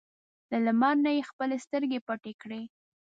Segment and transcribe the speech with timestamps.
[0.51, 2.61] له لمر نه یې خپلې سترګې پټې کړې.